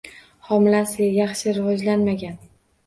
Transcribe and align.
Homilasi 0.47 1.11
yaxshi 1.19 1.57
rivojlanmagan 1.59 2.45